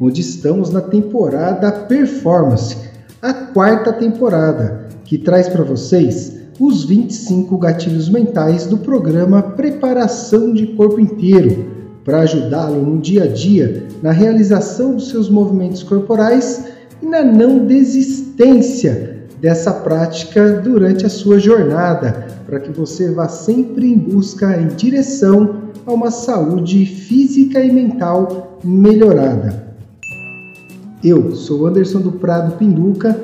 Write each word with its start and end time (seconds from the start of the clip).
onde 0.00 0.20
estamos 0.20 0.70
na 0.70 0.80
temporada 0.80 1.70
Performance, 1.72 2.76
a 3.20 3.32
quarta 3.32 3.92
temporada, 3.92 4.86
que 5.04 5.18
traz 5.18 5.48
para 5.48 5.64
vocês 5.64 6.34
os 6.58 6.84
25 6.84 7.56
gatilhos 7.58 8.08
mentais 8.08 8.66
do 8.66 8.78
programa 8.78 9.42
Preparação 9.42 10.52
de 10.52 10.68
Corpo 10.68 11.00
Inteiro, 11.00 11.72
para 12.04 12.20
ajudá-lo 12.20 12.82
no 12.82 13.00
dia 13.00 13.24
a 13.24 13.26
dia 13.26 13.86
na 14.02 14.12
realização 14.12 14.94
dos 14.94 15.08
seus 15.08 15.30
movimentos 15.30 15.82
corporais 15.82 16.66
e 17.02 17.06
na 17.06 17.24
não 17.24 17.66
desistência 17.66 19.24
dessa 19.40 19.72
prática 19.72 20.60
durante 20.62 21.06
a 21.06 21.08
sua 21.08 21.38
jornada, 21.38 22.26
para 22.46 22.60
que 22.60 22.70
você 22.70 23.10
vá 23.10 23.28
sempre 23.28 23.92
em 23.92 23.98
busca 23.98 24.60
em 24.60 24.68
direção 24.68 25.64
a 25.86 25.92
uma 25.92 26.10
saúde 26.10 26.84
física 26.86 27.60
e 27.60 27.72
mental 27.72 28.58
melhorada. 28.62 29.63
Eu 31.04 31.34
sou 31.36 31.66
Anderson 31.66 32.00
do 32.00 32.12
Prado 32.12 32.56
Pinduca, 32.56 33.14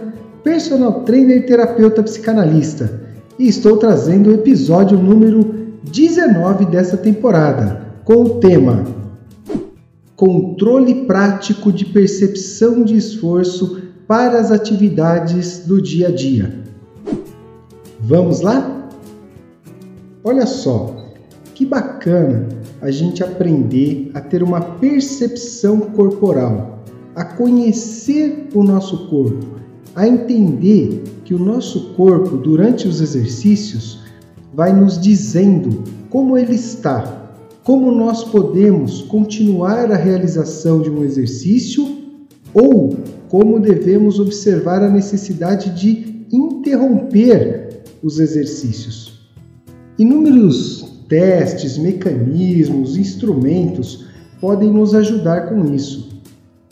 personal 0.44 1.00
trainer 1.00 1.38
e 1.38 1.46
terapeuta 1.46 2.02
psicanalista, 2.02 3.00
e 3.38 3.48
estou 3.48 3.78
trazendo 3.78 4.28
o 4.28 4.34
episódio 4.34 4.98
número 4.98 5.70
19 5.84 6.66
dessa 6.66 6.98
temporada, 6.98 7.80
com 8.04 8.22
o 8.22 8.28
tema 8.38 8.84
Controle 10.14 11.06
prático 11.06 11.72
de 11.72 11.86
percepção 11.86 12.84
de 12.84 12.98
esforço 12.98 13.80
para 14.06 14.38
as 14.38 14.52
atividades 14.52 15.60
do 15.60 15.80
dia 15.80 16.08
a 16.08 16.10
dia. 16.10 16.52
Vamos 17.98 18.42
lá? 18.42 18.90
Olha 20.22 20.44
só, 20.44 21.14
que 21.54 21.64
bacana 21.64 22.46
a 22.82 22.90
gente 22.90 23.24
aprender 23.24 24.10
a 24.12 24.20
ter 24.20 24.42
uma 24.42 24.60
percepção 24.60 25.80
corporal 25.80 26.79
a 27.20 27.24
conhecer 27.24 28.48
o 28.54 28.64
nosso 28.64 29.06
corpo, 29.08 29.44
a 29.94 30.08
entender 30.08 31.02
que 31.22 31.34
o 31.34 31.38
nosso 31.38 31.90
corpo, 31.90 32.38
durante 32.38 32.88
os 32.88 33.02
exercícios, 33.02 34.00
vai 34.54 34.72
nos 34.72 34.98
dizendo 34.98 35.84
como 36.08 36.38
ele 36.38 36.54
está, 36.54 37.30
como 37.62 37.92
nós 37.92 38.24
podemos 38.24 39.02
continuar 39.02 39.92
a 39.92 39.96
realização 39.96 40.80
de 40.80 40.88
um 40.88 41.04
exercício 41.04 41.86
ou 42.54 42.96
como 43.28 43.60
devemos 43.60 44.18
observar 44.18 44.82
a 44.82 44.88
necessidade 44.88 45.78
de 45.78 46.24
interromper 46.32 47.82
os 48.02 48.18
exercícios. 48.18 49.28
Inúmeros 49.98 51.04
testes, 51.06 51.76
mecanismos, 51.76 52.96
instrumentos 52.96 54.06
podem 54.40 54.72
nos 54.72 54.94
ajudar 54.94 55.50
com 55.50 55.74
isso 55.74 56.08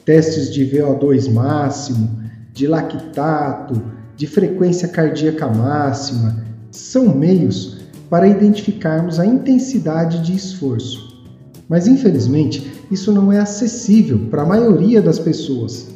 testes 0.08 0.50
de 0.50 0.64
VO2 0.64 1.30
máximo, 1.30 2.08
de 2.54 2.66
lactato, 2.66 3.78
de 4.16 4.26
frequência 4.26 4.88
cardíaca 4.88 5.46
máxima, 5.46 6.46
são 6.70 7.14
meios 7.14 7.80
para 8.08 8.26
identificarmos 8.26 9.20
a 9.20 9.26
intensidade 9.26 10.22
de 10.22 10.34
esforço. 10.34 11.26
Mas 11.68 11.86
infelizmente, 11.86 12.72
isso 12.90 13.12
não 13.12 13.30
é 13.30 13.38
acessível 13.38 14.20
para 14.30 14.40
a 14.40 14.46
maioria 14.46 15.02
das 15.02 15.18
pessoas. 15.18 15.88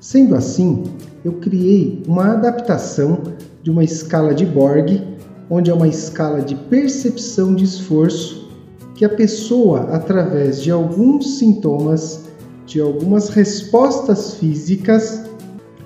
Sendo 0.00 0.34
assim, 0.34 0.82
eu 1.24 1.34
criei 1.34 2.02
uma 2.08 2.32
adaptação 2.32 3.22
de 3.62 3.70
uma 3.70 3.84
escala 3.84 4.34
de 4.34 4.44
Borg, 4.44 5.00
onde 5.48 5.70
é 5.70 5.74
uma 5.74 5.86
escala 5.86 6.42
de 6.42 6.56
percepção 6.56 7.54
de 7.54 7.62
esforço 7.62 8.50
que 8.96 9.04
a 9.04 9.08
pessoa, 9.08 9.90
através 9.92 10.60
de 10.60 10.72
alguns 10.72 11.38
sintomas, 11.38 12.33
de 12.66 12.80
algumas 12.80 13.28
respostas 13.28 14.34
físicas, 14.34 15.22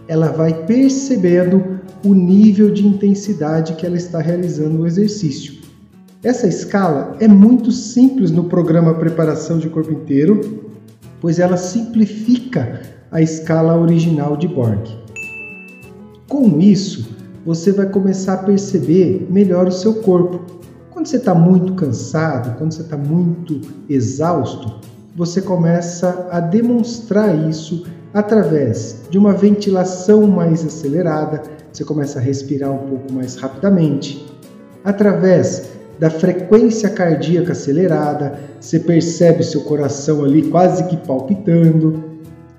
ela 0.07 0.29
vai 0.29 0.65
percebendo 0.65 1.79
o 2.05 2.15
nível 2.15 2.71
de 2.73 2.87
intensidade 2.87 3.75
que 3.75 3.85
ela 3.85 3.97
está 3.97 4.21
realizando 4.21 4.83
o 4.83 4.87
exercício. 4.87 5.59
Essa 6.23 6.47
escala 6.47 7.17
é 7.21 7.29
muito 7.29 7.71
simples 7.71 8.31
no 8.31 8.45
programa 8.45 8.95
Preparação 8.95 9.59
de 9.59 9.69
Corpo 9.69 9.93
Inteiro, 9.93 10.73
pois 11.21 11.39
ela 11.39 11.57
simplifica 11.57 12.81
a 13.11 13.21
escala 13.21 13.77
original 13.77 14.37
de 14.37 14.49
Borg. 14.49 14.87
Com 16.29 16.61
isso, 16.61 17.09
você 17.45 17.73
vai 17.73 17.89
começar 17.89 18.35
a 18.35 18.43
perceber 18.43 19.27
melhor 19.31 19.69
o 19.69 19.73
seu 19.73 19.95
corpo. 20.03 20.41
Quando 20.91 21.07
você 21.07 21.17
está 21.17 21.35
muito 21.35 21.75
cansado, 21.75 22.59
quando 22.59 22.73
você 22.73 22.83
está 22.83 22.97
muito 22.97 23.61
exausto, 23.89 24.81
você 25.19 25.43
começa 25.43 26.29
a 26.31 26.39
demonstrar 26.39 27.37
isso 27.51 27.85
através 28.15 29.01
de 29.11 29.19
uma 29.19 29.33
ventilação 29.33 30.29
mais 30.29 30.65
acelerada, 30.65 31.43
você 31.73 31.85
começa 31.85 32.21
a 32.21 32.23
respirar 32.23 32.71
um 32.71 32.87
pouco 32.87 33.13
mais 33.13 33.35
rapidamente, 33.35 34.25
através 34.85 35.71
da 35.99 36.09
frequência 36.09 36.89
cardíaca 36.89 37.51
acelerada, 37.51 38.39
você 38.61 38.79
percebe 38.79 39.43
seu 39.43 39.63
coração 39.63 40.25
ali 40.25 40.43
quase 40.43 40.85
que 40.85 40.97
palpitando, 40.97 42.05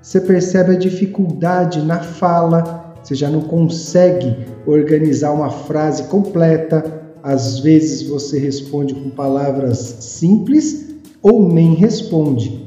você 0.02 0.20
percebe 0.20 0.72
a 0.72 0.78
dificuldade 0.78 1.80
na 1.80 2.00
fala, 2.00 2.94
você 3.02 3.14
já 3.14 3.30
não 3.30 3.40
consegue 3.40 4.36
organizar 4.66 5.32
uma 5.32 5.48
frase 5.48 6.02
completa, 6.04 6.84
às 7.22 7.58
vezes 7.60 8.02
você 8.02 8.38
responde 8.38 8.92
com 8.92 9.08
palavras 9.08 9.78
simples 10.00 10.89
ou 11.22 11.52
nem 11.52 11.74
responde. 11.74 12.64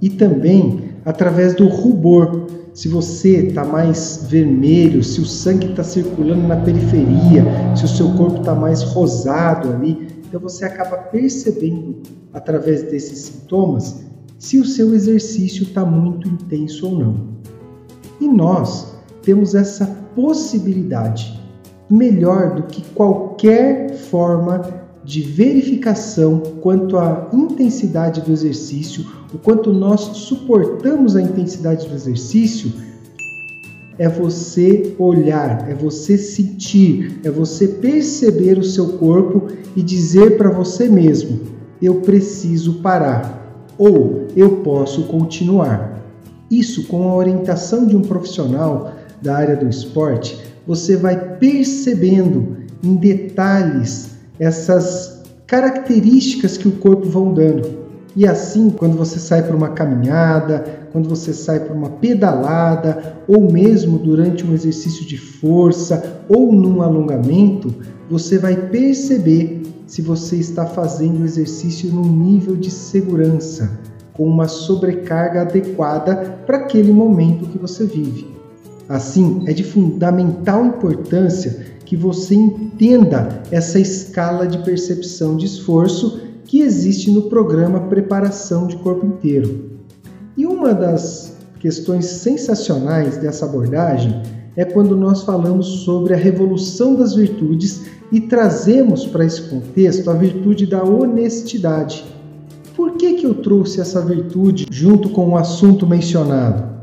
E 0.00 0.08
também 0.10 0.84
através 1.04 1.54
do 1.54 1.68
rubor. 1.68 2.46
Se 2.72 2.88
você 2.88 3.46
está 3.46 3.64
mais 3.64 4.26
vermelho, 4.28 5.04
se 5.04 5.20
o 5.20 5.24
sangue 5.24 5.70
está 5.70 5.84
circulando 5.84 6.48
na 6.48 6.56
periferia, 6.56 7.44
se 7.76 7.84
o 7.84 7.88
seu 7.88 8.10
corpo 8.14 8.40
está 8.40 8.52
mais 8.52 8.82
rosado 8.82 9.72
ali, 9.72 10.08
então 10.26 10.40
você 10.40 10.64
acaba 10.64 10.96
percebendo 10.96 12.02
através 12.32 12.82
desses 12.82 13.18
sintomas 13.20 14.02
se 14.38 14.58
o 14.58 14.64
seu 14.64 14.92
exercício 14.92 15.62
está 15.62 15.84
muito 15.84 16.28
intenso 16.28 16.88
ou 16.88 16.98
não. 16.98 17.14
E 18.20 18.26
nós 18.26 18.96
temos 19.22 19.54
essa 19.54 19.86
possibilidade 20.16 21.40
melhor 21.88 22.56
do 22.56 22.64
que 22.64 22.82
qualquer 22.90 23.94
forma 23.94 24.83
de 25.04 25.20
verificação 25.20 26.40
quanto 26.60 26.96
à 26.96 27.28
intensidade 27.32 28.22
do 28.22 28.32
exercício, 28.32 29.04
o 29.32 29.38
quanto 29.38 29.72
nós 29.72 30.00
suportamos 30.00 31.14
a 31.14 31.22
intensidade 31.22 31.86
do 31.86 31.94
exercício, 31.94 32.72
é 33.98 34.08
você 34.08 34.94
olhar, 34.98 35.70
é 35.70 35.74
você 35.74 36.18
sentir, 36.18 37.20
é 37.22 37.30
você 37.30 37.68
perceber 37.68 38.58
o 38.58 38.64
seu 38.64 38.94
corpo 38.94 39.48
e 39.76 39.82
dizer 39.82 40.36
para 40.36 40.50
você 40.50 40.88
mesmo: 40.88 41.40
eu 41.80 41.96
preciso 41.96 42.74
parar 42.80 43.40
ou 43.78 44.26
eu 44.34 44.56
posso 44.62 45.04
continuar. 45.04 46.02
Isso 46.50 46.86
com 46.88 47.08
a 47.08 47.14
orientação 47.14 47.86
de 47.86 47.96
um 47.96 48.02
profissional 48.02 48.92
da 49.22 49.36
área 49.36 49.56
do 49.56 49.68
esporte, 49.68 50.38
você 50.66 50.96
vai 50.96 51.36
percebendo 51.36 52.56
em 52.82 52.96
detalhes 52.96 54.13
essas 54.38 55.22
características 55.46 56.56
que 56.56 56.68
o 56.68 56.72
corpo 56.72 57.08
vão 57.08 57.32
dando. 57.32 57.84
E 58.16 58.26
assim, 58.26 58.70
quando 58.70 58.96
você 58.96 59.18
sai 59.18 59.42
para 59.42 59.56
uma 59.56 59.70
caminhada, 59.70 60.64
quando 60.92 61.08
você 61.08 61.32
sai 61.32 61.60
para 61.60 61.74
uma 61.74 61.90
pedalada, 61.90 63.16
ou 63.26 63.50
mesmo 63.50 63.98
durante 63.98 64.46
um 64.46 64.54
exercício 64.54 65.04
de 65.04 65.18
força 65.18 66.22
ou 66.28 66.52
num 66.52 66.80
alongamento, 66.80 67.74
você 68.08 68.38
vai 68.38 68.54
perceber 68.54 69.62
se 69.86 70.00
você 70.00 70.36
está 70.36 70.64
fazendo 70.64 71.22
o 71.22 71.24
exercício 71.24 71.90
num 71.90 72.08
nível 72.08 72.54
de 72.54 72.70
segurança, 72.70 73.80
com 74.12 74.24
uma 74.26 74.46
sobrecarga 74.46 75.42
adequada 75.42 76.38
para 76.46 76.58
aquele 76.58 76.92
momento 76.92 77.48
que 77.48 77.58
você 77.58 77.84
vive. 77.84 78.28
Assim, 78.88 79.42
é 79.46 79.52
de 79.52 79.64
fundamental 79.64 80.64
importância 80.64 81.73
que 81.84 81.96
você 81.96 82.34
entenda 82.34 83.42
essa 83.50 83.78
escala 83.78 84.46
de 84.46 84.58
percepção 84.58 85.36
de 85.36 85.46
esforço 85.46 86.20
que 86.44 86.60
existe 86.60 87.10
no 87.10 87.22
programa 87.22 87.80
Preparação 87.80 88.66
de 88.66 88.76
Corpo 88.76 89.06
Inteiro. 89.06 89.70
E 90.36 90.46
uma 90.46 90.74
das 90.74 91.36
questões 91.58 92.06
sensacionais 92.06 93.16
dessa 93.16 93.46
abordagem 93.46 94.22
é 94.56 94.64
quando 94.64 94.96
nós 94.96 95.22
falamos 95.22 95.66
sobre 95.84 96.14
a 96.14 96.16
revolução 96.16 96.94
das 96.94 97.14
virtudes 97.14 97.82
e 98.12 98.20
trazemos 98.20 99.06
para 99.06 99.24
esse 99.24 99.42
contexto 99.42 100.10
a 100.10 100.14
virtude 100.14 100.66
da 100.66 100.82
honestidade. 100.84 102.04
Por 102.76 102.92
que, 102.92 103.14
que 103.14 103.26
eu 103.26 103.34
trouxe 103.34 103.80
essa 103.80 104.00
virtude 104.00 104.66
junto 104.70 105.08
com 105.08 105.30
o 105.30 105.36
assunto 105.36 105.86
mencionado? 105.86 106.74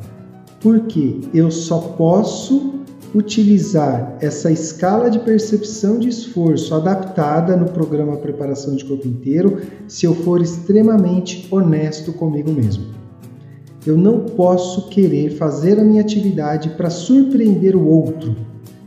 Porque 0.59 1.21
eu 1.33 1.50
só 1.51 1.80
posso 1.80 2.81
utilizar 3.13 4.18
essa 4.22 4.52
escala 4.52 5.10
de 5.10 5.19
percepção 5.19 6.00
de 6.00 6.10
esforço 6.10 6.74
adaptada 6.74 7.58
no 7.58 7.66
programa 7.66 8.18
Preparação 8.18 8.75
de 8.75 8.86
Corpo 8.86 9.08
Inteiro 9.08 9.62
se 9.88 10.06
eu 10.06 10.16
for 10.16 10.42
extremamente 10.42 11.48
honesto 11.52 12.13
comigo 12.13 12.52
mesmo. 12.52 12.86
Eu 13.86 13.98
não 13.98 14.19
posso 14.19 14.90
querer 14.90 15.31
fazer 15.31 15.80
a 15.80 15.84
minha 15.84 16.02
atividade 16.02 16.69
para 16.69 16.90
surpreender 16.90 17.75
o 17.75 17.86
outro, 17.86 18.36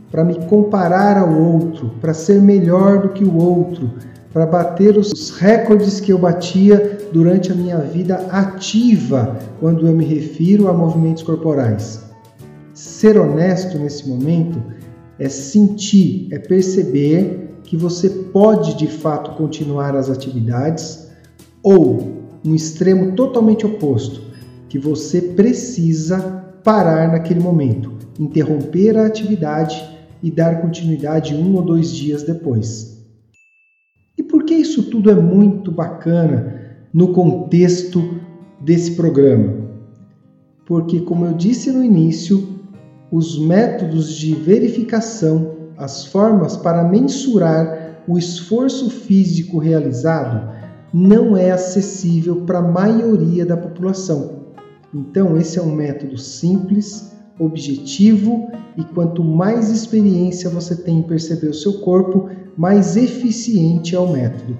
para 0.09 0.23
me 0.23 0.35
comparar 0.47 1.17
ao 1.17 1.37
outro, 1.37 1.91
para 1.99 2.13
ser 2.13 2.41
melhor 2.41 3.01
do 3.01 3.09
que 3.09 3.23
o 3.23 3.37
outro, 3.37 3.91
para 4.31 4.45
bater 4.45 4.97
os 4.97 5.31
recordes 5.31 5.99
que 5.99 6.11
eu 6.11 6.17
batia 6.17 6.97
durante 7.11 7.51
a 7.51 7.55
minha 7.55 7.77
vida 7.77 8.15
ativa 8.31 9.37
quando 9.59 9.85
eu 9.85 9.93
me 9.93 10.05
refiro 10.05 10.67
a 10.67 10.73
movimentos 10.73 11.23
corporais. 11.23 12.04
Ser 12.85 13.17
honesto 13.17 13.79
nesse 13.79 14.07
momento 14.07 14.61
é 15.17 15.27
sentir, 15.27 16.27
é 16.31 16.37
perceber 16.37 17.57
que 17.63 17.75
você 17.75 18.07
pode 18.07 18.77
de 18.77 18.85
fato 18.85 19.35
continuar 19.35 19.95
as 19.95 20.07
atividades 20.07 21.09
ou 21.63 22.21
um 22.45 22.53
extremo 22.53 23.13
totalmente 23.13 23.65
oposto, 23.65 24.21
que 24.69 24.77
você 24.77 25.19
precisa 25.19 26.19
parar 26.63 27.11
naquele 27.11 27.39
momento, 27.39 27.91
interromper 28.19 28.95
a 28.97 29.07
atividade 29.07 29.83
e 30.21 30.29
dar 30.29 30.61
continuidade 30.61 31.33
um 31.33 31.55
ou 31.55 31.63
dois 31.63 31.91
dias 31.91 32.21
depois. 32.21 33.03
E 34.15 34.21
por 34.21 34.43
que 34.43 34.53
isso 34.53 34.83
tudo 34.91 35.09
é 35.09 35.15
muito 35.15 35.71
bacana 35.71 36.77
no 36.93 37.13
contexto 37.13 38.21
desse 38.61 38.91
programa? 38.91 39.65
Porque, 40.67 40.99
como 41.01 41.25
eu 41.25 41.33
disse 41.33 41.71
no 41.71 41.83
início, 41.83 42.54
os 43.11 43.39
métodos 43.39 44.13
de 44.13 44.33
verificação, 44.33 45.55
as 45.77 46.05
formas 46.05 46.57
para 46.57 46.83
mensurar 46.83 48.01
o 48.07 48.17
esforço 48.17 48.89
físico 48.89 49.57
realizado, 49.57 50.53
não 50.93 51.35
é 51.35 51.51
acessível 51.51 52.41
para 52.45 52.59
a 52.59 52.71
maioria 52.71 53.45
da 53.45 53.57
população. 53.57 54.45
Então, 54.93 55.37
esse 55.37 55.59
é 55.59 55.61
um 55.61 55.75
método 55.75 56.17
simples, 56.17 57.11
objetivo 57.37 58.49
e 58.77 58.83
quanto 58.83 59.23
mais 59.23 59.69
experiência 59.69 60.49
você 60.49 60.75
tem 60.75 60.99
em 60.99 61.03
perceber 61.03 61.47
o 61.47 61.53
seu 61.53 61.79
corpo, 61.79 62.29
mais 62.57 62.95
eficiente 62.95 63.95
é 63.95 63.99
o 63.99 64.11
método. 64.11 64.57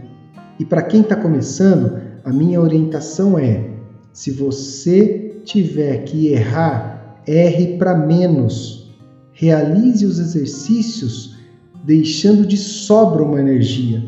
E 0.59 0.65
para 0.65 0.81
quem 0.81 1.01
está 1.01 1.15
começando, 1.15 2.01
a 2.23 2.31
minha 2.31 2.61
orientação 2.61 3.37
é: 3.37 3.69
se 4.11 4.31
você 4.31 5.39
tiver 5.43 6.03
que 6.03 6.27
errar, 6.27 6.94
erre 7.27 7.77
para 7.77 7.95
menos. 7.95 8.93
Realize 9.33 10.05
os 10.05 10.19
exercícios 10.19 11.37
deixando 11.83 12.45
de 12.45 12.57
sobra 12.57 13.23
uma 13.23 13.39
energia. 13.39 14.03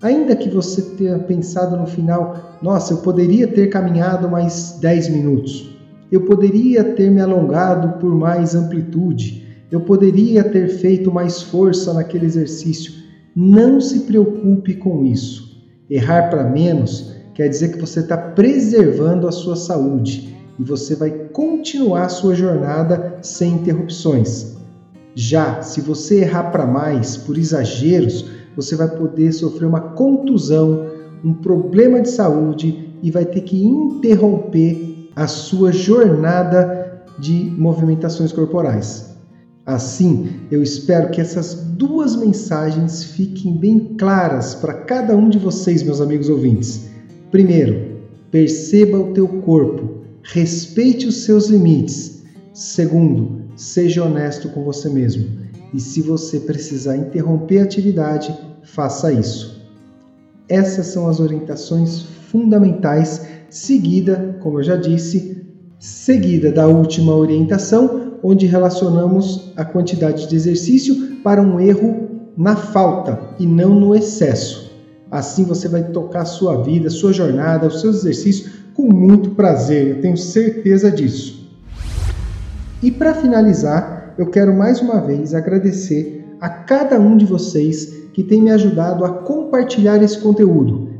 Ainda 0.00 0.34
que 0.34 0.48
você 0.48 0.82
tenha 0.96 1.18
pensado 1.18 1.76
no 1.76 1.86
final, 1.86 2.58
nossa, 2.60 2.92
eu 2.92 2.98
poderia 2.98 3.46
ter 3.46 3.68
caminhado 3.68 4.28
mais 4.28 4.78
10 4.80 5.08
minutos 5.08 5.72
eu 6.12 6.26
poderia 6.26 6.84
ter 6.84 7.10
me 7.10 7.22
alongado 7.22 7.98
por 7.98 8.14
mais 8.14 8.54
amplitude, 8.54 9.64
eu 9.70 9.80
poderia 9.80 10.44
ter 10.44 10.68
feito 10.68 11.10
mais 11.10 11.40
força 11.40 11.94
naquele 11.94 12.26
exercício. 12.26 12.92
Não 13.34 13.80
se 13.80 14.00
preocupe 14.00 14.74
com 14.74 15.06
isso. 15.06 15.64
Errar 15.88 16.28
para 16.28 16.44
menos 16.44 17.16
quer 17.32 17.48
dizer 17.48 17.72
que 17.72 17.80
você 17.80 18.00
está 18.00 18.18
preservando 18.18 19.26
a 19.26 19.32
sua 19.32 19.56
saúde 19.56 20.36
e 20.62 20.64
você 20.64 20.94
vai 20.94 21.10
continuar 21.10 22.08
sua 22.08 22.36
jornada 22.36 23.18
sem 23.20 23.54
interrupções. 23.54 24.54
Já 25.12 25.60
se 25.60 25.80
você 25.80 26.20
errar 26.20 26.52
para 26.52 26.64
mais, 26.64 27.16
por 27.16 27.36
exageros, 27.36 28.30
você 28.54 28.76
vai 28.76 28.88
poder 28.88 29.32
sofrer 29.32 29.66
uma 29.66 29.80
contusão, 29.80 30.86
um 31.24 31.34
problema 31.34 32.00
de 32.00 32.10
saúde 32.10 32.94
e 33.02 33.10
vai 33.10 33.24
ter 33.24 33.40
que 33.40 33.60
interromper 33.60 35.10
a 35.16 35.26
sua 35.26 35.72
jornada 35.72 37.02
de 37.18 37.52
movimentações 37.58 38.30
corporais. 38.30 39.16
Assim, 39.66 40.28
eu 40.48 40.62
espero 40.62 41.10
que 41.10 41.20
essas 41.20 41.54
duas 41.54 42.14
mensagens 42.14 43.02
fiquem 43.02 43.56
bem 43.56 43.96
claras 43.98 44.54
para 44.54 44.74
cada 44.74 45.16
um 45.16 45.28
de 45.28 45.38
vocês, 45.38 45.82
meus 45.82 46.00
amigos 46.00 46.28
ouvintes. 46.28 46.88
Primeiro, 47.32 47.98
perceba 48.30 48.98
o 48.98 49.12
teu 49.12 49.26
corpo, 49.26 50.01
respeite 50.22 51.06
os 51.06 51.24
seus 51.24 51.48
limites. 51.48 52.22
Segundo, 52.52 53.42
seja 53.56 54.04
honesto 54.04 54.48
com 54.50 54.64
você 54.64 54.88
mesmo. 54.88 55.28
E 55.74 55.80
se 55.80 56.02
você 56.02 56.40
precisar 56.40 56.96
interromper 56.96 57.60
a 57.60 57.64
atividade, 57.64 58.36
faça 58.62 59.12
isso. 59.12 59.62
Essas 60.48 60.86
são 60.86 61.08
as 61.08 61.18
orientações 61.18 62.02
fundamentais 62.30 63.22
seguida, 63.48 64.36
como 64.40 64.58
eu 64.58 64.62
já 64.62 64.76
disse, 64.76 65.46
seguida 65.78 66.52
da 66.52 66.66
última 66.66 67.14
orientação, 67.14 68.18
onde 68.22 68.46
relacionamos 68.46 69.52
a 69.56 69.64
quantidade 69.64 70.28
de 70.28 70.36
exercício 70.36 71.16
para 71.22 71.42
um 71.42 71.58
erro 71.58 72.30
na 72.36 72.54
falta 72.54 73.18
e 73.38 73.46
não 73.46 73.74
no 73.74 73.94
excesso. 73.94 74.70
Assim 75.10 75.44
você 75.44 75.68
vai 75.68 75.84
tocar 75.90 76.22
a 76.22 76.26
sua 76.26 76.62
vida, 76.62 76.88
a 76.88 76.90
sua 76.90 77.12
jornada, 77.12 77.66
os 77.66 77.80
seus 77.80 77.96
exercícios 77.96 78.61
com 78.74 78.82
muito 78.82 79.30
prazer, 79.30 79.88
eu 79.88 80.00
tenho 80.00 80.16
certeza 80.16 80.90
disso. 80.90 81.50
E 82.82 82.90
para 82.90 83.14
finalizar, 83.14 84.14
eu 84.18 84.26
quero 84.26 84.54
mais 84.54 84.80
uma 84.80 85.00
vez 85.00 85.34
agradecer 85.34 86.36
a 86.40 86.48
cada 86.48 86.98
um 86.98 87.16
de 87.16 87.24
vocês 87.24 87.86
que 88.12 88.22
tem 88.22 88.42
me 88.42 88.50
ajudado 88.50 89.04
a 89.04 89.10
compartilhar 89.10 90.02
esse 90.02 90.18
conteúdo 90.18 90.92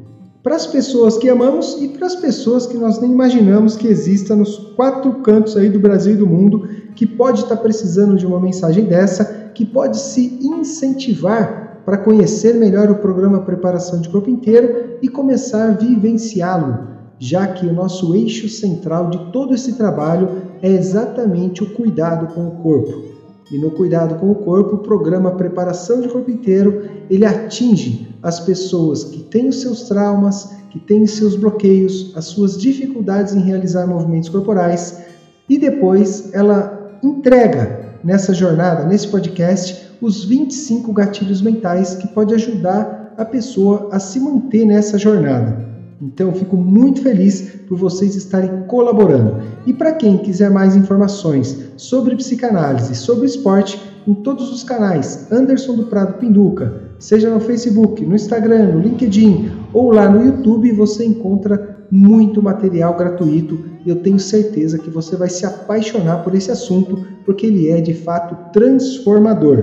para 0.42 0.56
as 0.56 0.66
pessoas 0.66 1.16
que 1.16 1.28
amamos 1.28 1.78
e 1.80 1.88
para 1.88 2.06
as 2.06 2.16
pessoas 2.16 2.66
que 2.66 2.76
nós 2.76 3.00
nem 3.00 3.12
imaginamos 3.12 3.76
que 3.76 3.86
exista 3.86 4.34
nos 4.34 4.58
quatro 4.74 5.22
cantos 5.22 5.56
aí 5.56 5.68
do 5.68 5.78
Brasil 5.78 6.14
e 6.14 6.16
do 6.16 6.26
mundo, 6.26 6.68
que 6.96 7.06
pode 7.06 7.42
estar 7.42 7.56
precisando 7.56 8.16
de 8.16 8.26
uma 8.26 8.40
mensagem 8.40 8.84
dessa, 8.84 9.24
que 9.54 9.64
pode 9.64 9.98
se 9.98 10.40
incentivar 10.42 11.82
para 11.84 11.98
conhecer 11.98 12.54
melhor 12.54 12.90
o 12.90 12.96
programa 12.96 13.42
Preparação 13.42 14.00
de 14.00 14.08
Corpo 14.08 14.30
Inteiro 14.30 14.98
e 15.00 15.08
começar 15.08 15.68
a 15.68 15.72
vivenciá-lo, 15.72 16.88
já 17.24 17.46
que 17.46 17.64
o 17.64 17.72
nosso 17.72 18.16
eixo 18.16 18.48
central 18.48 19.08
de 19.08 19.30
todo 19.30 19.54
esse 19.54 19.74
trabalho 19.74 20.28
é 20.60 20.68
exatamente 20.68 21.62
o 21.62 21.72
cuidado 21.72 22.34
com 22.34 22.48
o 22.48 22.50
corpo. 22.62 23.00
E 23.48 23.56
no 23.58 23.70
cuidado 23.70 24.16
com 24.16 24.32
o 24.32 24.34
corpo, 24.34 24.74
o 24.74 24.78
programa 24.78 25.30
Preparação 25.30 26.00
de 26.00 26.08
Corpo 26.08 26.32
Inteiro, 26.32 26.82
ele 27.08 27.24
atinge 27.24 28.12
as 28.20 28.40
pessoas 28.40 29.04
que 29.04 29.20
têm 29.20 29.48
os 29.48 29.60
seus 29.60 29.84
traumas, 29.84 30.50
que 30.68 30.80
têm 30.80 31.06
seus 31.06 31.36
bloqueios, 31.36 32.12
as 32.16 32.24
suas 32.24 32.60
dificuldades 32.60 33.36
em 33.36 33.40
realizar 33.40 33.86
movimentos 33.86 34.28
corporais 34.28 35.04
e 35.48 35.58
depois 35.58 36.34
ela 36.34 36.98
entrega 37.04 37.98
nessa 38.02 38.34
jornada, 38.34 38.84
nesse 38.84 39.06
podcast, 39.06 39.92
os 40.00 40.24
25 40.24 40.92
gatilhos 40.92 41.40
mentais 41.40 41.94
que 41.94 42.08
pode 42.08 42.34
ajudar 42.34 43.14
a 43.16 43.24
pessoa 43.24 43.90
a 43.92 44.00
se 44.00 44.18
manter 44.18 44.64
nessa 44.64 44.98
jornada. 44.98 45.71
Então, 46.02 46.32
fico 46.32 46.56
muito 46.56 47.00
feliz 47.00 47.42
por 47.68 47.78
vocês 47.78 48.16
estarem 48.16 48.64
colaborando. 48.66 49.40
E 49.64 49.72
para 49.72 49.92
quem 49.92 50.18
quiser 50.18 50.50
mais 50.50 50.74
informações 50.74 51.56
sobre 51.76 52.16
psicanálise, 52.16 52.96
sobre 52.96 53.26
esporte, 53.26 53.80
em 54.04 54.12
todos 54.12 54.52
os 54.52 54.64
canais 54.64 55.30
Anderson 55.30 55.76
do 55.76 55.84
Prado 55.84 56.14
Pinduca, 56.14 56.90
seja 56.98 57.30
no 57.30 57.38
Facebook, 57.38 58.04
no 58.04 58.16
Instagram, 58.16 58.72
no 58.72 58.80
LinkedIn 58.80 59.52
ou 59.72 59.92
lá 59.92 60.10
no 60.10 60.24
YouTube, 60.24 60.72
você 60.72 61.04
encontra 61.04 61.86
muito 61.88 62.42
material 62.42 62.96
gratuito 62.96 63.64
e 63.86 63.90
eu 63.90 63.96
tenho 64.02 64.18
certeza 64.18 64.78
que 64.78 64.90
você 64.90 65.14
vai 65.14 65.28
se 65.28 65.46
apaixonar 65.46 66.24
por 66.24 66.34
esse 66.34 66.50
assunto 66.50 67.06
porque 67.24 67.46
ele 67.46 67.68
é 67.68 67.80
de 67.80 67.94
fato 67.94 68.50
transformador. 68.52 69.62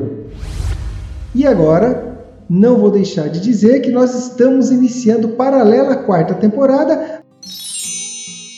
E 1.35 1.45
agora, 1.45 2.08
não 2.49 2.77
vou 2.77 2.89
deixar 2.89 3.29
de 3.29 3.39
dizer 3.39 3.81
que 3.81 3.91
nós 3.91 4.15
estamos 4.15 4.71
iniciando 4.71 5.29
paralela 5.29 5.91
à 5.91 5.97
quarta 5.97 6.33
temporada, 6.33 7.21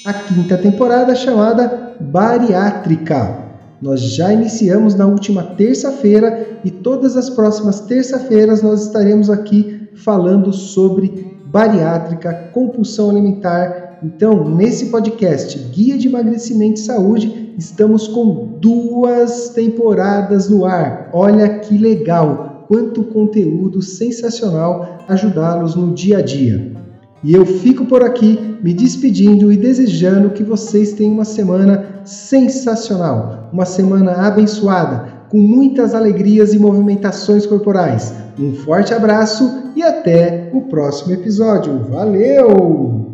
a 0.05 0.13
quinta 0.13 0.57
temporada 0.57 1.13
chamada 1.13 1.95
Bariátrica. 1.99 3.37
Nós 3.81 3.99
já 3.99 4.31
iniciamos 4.31 4.95
na 4.95 5.05
última 5.05 5.43
terça-feira 5.43 6.59
e 6.63 6.71
todas 6.71 7.17
as 7.17 7.29
próximas 7.29 7.81
terça-feiras 7.81 8.61
nós 8.61 8.85
estaremos 8.85 9.29
aqui 9.29 9.89
falando 9.95 10.53
sobre 10.53 11.37
bariátrica, 11.47 12.49
compulsão 12.53 13.09
alimentar 13.09 13.99
Então, 14.03 14.49
nesse 14.49 14.87
podcast 14.87 15.59
Guia 15.71 15.97
de 15.97 16.07
Emagrecimento 16.07 16.79
e 16.79 16.83
Saúde, 16.83 17.53
estamos 17.57 18.07
com 18.07 18.57
duas 18.59 19.49
temporadas 19.49 20.49
no 20.49 20.65
ar. 20.65 21.09
Olha 21.13 21.59
que 21.59 21.77
legal! 21.77 22.50
Quanto 22.71 23.03
conteúdo 23.03 23.81
sensacional 23.81 24.99
ajudá-los 25.05 25.75
no 25.75 25.93
dia 25.93 26.19
a 26.19 26.21
dia. 26.21 26.71
E 27.21 27.33
eu 27.33 27.45
fico 27.45 27.83
por 27.83 28.01
aqui 28.01 28.57
me 28.63 28.73
despedindo 28.73 29.51
e 29.51 29.57
desejando 29.57 30.29
que 30.29 30.41
vocês 30.41 30.93
tenham 30.93 31.15
uma 31.15 31.25
semana 31.25 32.01
sensacional, 32.05 33.49
uma 33.51 33.65
semana 33.65 34.25
abençoada, 34.25 35.03
com 35.27 35.37
muitas 35.37 35.93
alegrias 35.93 36.53
e 36.53 36.59
movimentações 36.59 37.45
corporais. 37.45 38.13
Um 38.39 38.53
forte 38.53 38.93
abraço 38.93 39.73
e 39.75 39.83
até 39.83 40.49
o 40.53 40.61
próximo 40.61 41.13
episódio. 41.13 41.77
Valeu! 41.89 43.10